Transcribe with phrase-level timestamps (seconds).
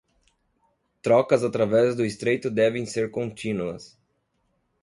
[1.03, 3.95] Trocas através do Estreito devem ser contínuas